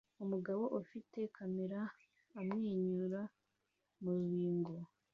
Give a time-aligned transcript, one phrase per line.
[0.23, 1.79] Umugabo ufite kamera
[2.39, 3.21] amwenyura
[4.01, 4.73] mu rubingo